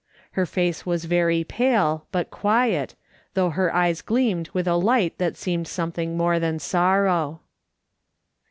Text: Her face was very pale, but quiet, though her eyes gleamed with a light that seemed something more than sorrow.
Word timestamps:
Her 0.31 0.47
face 0.47 0.83
was 0.83 1.05
very 1.05 1.43
pale, 1.43 2.07
but 2.11 2.31
quiet, 2.31 2.95
though 3.35 3.51
her 3.51 3.71
eyes 3.71 4.01
gleamed 4.01 4.49
with 4.51 4.67
a 4.67 4.73
light 4.73 5.19
that 5.19 5.37
seemed 5.37 5.67
something 5.67 6.17
more 6.17 6.39
than 6.39 6.57
sorrow. 6.57 7.41